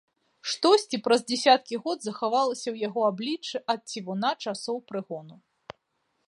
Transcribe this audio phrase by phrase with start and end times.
[0.51, 5.35] Штосьці, праз дзесяткі год, захавалася ў яго абліччы ад цівуна часоў прыгону.